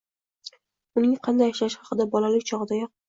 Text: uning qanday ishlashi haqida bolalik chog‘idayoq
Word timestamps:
uning 1.01 1.13
qanday 1.27 1.53
ishlashi 1.55 1.81
haqida 1.85 2.09
bolalik 2.17 2.49
chog‘idayoq 2.53 2.93